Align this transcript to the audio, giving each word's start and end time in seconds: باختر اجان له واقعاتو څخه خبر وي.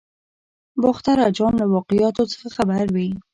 باختر 0.81 1.17
اجان 1.29 1.53
له 1.61 1.65
واقعاتو 1.73 2.23
څخه 2.33 2.47
خبر 2.57 2.85
وي. 2.95 3.09